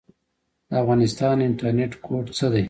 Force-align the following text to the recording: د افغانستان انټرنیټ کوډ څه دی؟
د 0.69 0.71
افغانستان 0.83 1.35
انټرنیټ 1.47 1.91
کوډ 2.05 2.25
څه 2.37 2.45
دی؟ 2.53 2.59